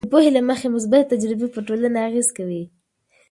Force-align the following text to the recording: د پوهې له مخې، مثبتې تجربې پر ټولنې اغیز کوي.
د 0.05 0.05
پوهې 0.11 0.29
له 0.37 0.41
مخې، 0.49 0.67
مثبتې 0.75 1.09
تجربې 1.11 1.47
پر 1.53 1.61
ټولنې 1.67 1.99
اغیز 2.07 2.27
کوي. 2.37 2.63